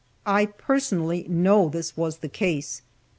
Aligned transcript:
I 0.25 0.47
personally 0.47 1.27
know 1.29 1.65
that 1.65 1.73
this 1.73 1.95
was 1.95 2.17
the 2.25 2.27
case. 2.27 2.81